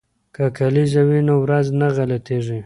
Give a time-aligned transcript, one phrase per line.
[0.35, 2.59] که کلیزه وي نو ورځ نه غلطیږي.